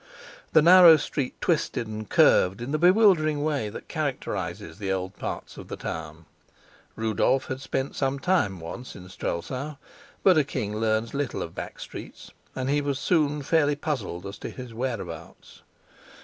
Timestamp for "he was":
12.67-12.97